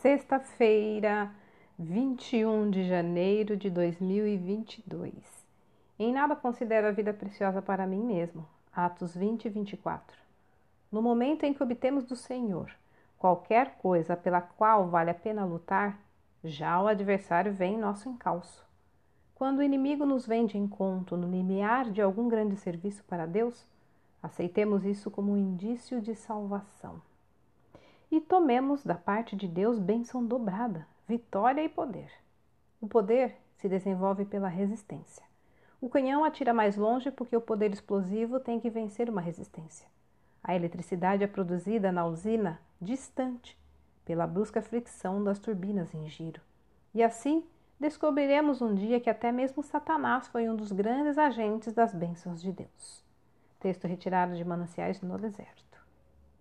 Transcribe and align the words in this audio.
Sexta-feira, 0.00 1.30
21 1.78 2.70
de 2.70 2.88
janeiro 2.88 3.54
de 3.54 3.68
2022. 3.68 5.12
Em 5.98 6.10
nada 6.10 6.34
considero 6.34 6.86
a 6.86 6.90
vida 6.90 7.12
preciosa 7.12 7.60
para 7.60 7.86
mim 7.86 8.02
mesmo. 8.02 8.46
Atos 8.74 9.14
20 9.14 9.44
e 9.44 9.48
24. 9.50 10.16
No 10.90 11.02
momento 11.02 11.44
em 11.44 11.52
que 11.52 11.62
obtemos 11.62 12.04
do 12.04 12.16
Senhor 12.16 12.72
qualquer 13.18 13.76
coisa 13.76 14.16
pela 14.16 14.40
qual 14.40 14.88
vale 14.88 15.10
a 15.10 15.14
pena 15.14 15.44
lutar, 15.44 16.00
já 16.42 16.80
o 16.80 16.86
adversário 16.86 17.52
vem 17.52 17.74
em 17.74 17.78
nosso 17.78 18.08
encalço. 18.08 18.64
Quando 19.34 19.58
o 19.58 19.62
inimigo 19.62 20.06
nos 20.06 20.26
vem 20.26 20.46
de 20.46 20.56
encontro 20.56 21.14
no 21.14 21.30
limiar 21.30 21.90
de 21.90 22.00
algum 22.00 22.26
grande 22.26 22.56
serviço 22.56 23.04
para 23.04 23.26
Deus, 23.26 23.66
aceitemos 24.22 24.86
isso 24.86 25.10
como 25.10 25.32
um 25.32 25.36
indício 25.36 26.00
de 26.00 26.14
salvação 26.14 27.02
e 28.10 28.20
tomemos 28.20 28.82
da 28.84 28.94
parte 28.94 29.36
de 29.36 29.46
Deus 29.46 29.78
bênção 29.78 30.24
dobrada, 30.24 30.86
vitória 31.06 31.62
e 31.62 31.68
poder. 31.68 32.10
O 32.80 32.88
poder 32.88 33.36
se 33.56 33.68
desenvolve 33.68 34.24
pela 34.24 34.48
resistência. 34.48 35.22
O 35.80 35.88
canhão 35.88 36.24
atira 36.24 36.52
mais 36.52 36.76
longe 36.76 37.10
porque 37.10 37.36
o 37.36 37.40
poder 37.40 37.72
explosivo 37.72 38.40
tem 38.40 38.58
que 38.58 38.68
vencer 38.68 39.08
uma 39.08 39.20
resistência. 39.20 39.86
A 40.42 40.54
eletricidade 40.54 41.22
é 41.22 41.26
produzida 41.26 41.92
na 41.92 42.04
usina 42.04 42.60
distante 42.80 43.56
pela 44.04 44.26
brusca 44.26 44.60
fricção 44.60 45.22
das 45.22 45.38
turbinas 45.38 45.94
em 45.94 46.08
giro. 46.08 46.40
E 46.94 47.02
assim 47.02 47.44
descobriremos 47.78 48.60
um 48.60 48.74
dia 48.74 49.00
que 49.00 49.08
até 49.08 49.30
mesmo 49.30 49.62
Satanás 49.62 50.26
foi 50.28 50.48
um 50.48 50.56
dos 50.56 50.72
grandes 50.72 51.16
agentes 51.16 51.72
das 51.72 51.94
bênçãos 51.94 52.42
de 52.42 52.52
Deus. 52.52 53.04
Texto 53.58 53.86
retirado 53.86 54.34
de 54.34 54.44
Mananciais 54.44 55.00
no 55.00 55.16
Deserto. 55.16 55.79